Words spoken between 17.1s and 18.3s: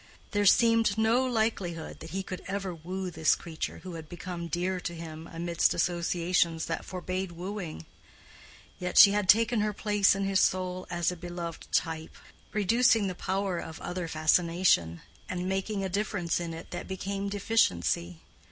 deficiency.